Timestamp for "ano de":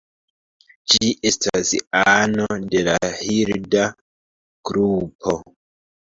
2.13-2.81